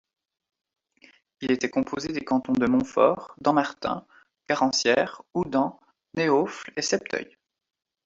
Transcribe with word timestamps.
Il 1.41 1.51
était 1.51 1.69
composé 1.69 2.07
des 2.11 2.23
cantons 2.25 2.53
de 2.53 2.65
Montfort, 2.65 3.35
Dammartin, 3.39 4.03
Garancieres, 4.49 5.21
Houdan, 5.35 5.79
Neauphle 6.15 6.71
et 6.75 6.81
Septeuil. 6.81 7.37